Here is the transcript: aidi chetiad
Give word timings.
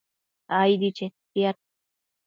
aidi 0.59 0.89
chetiad 0.97 1.57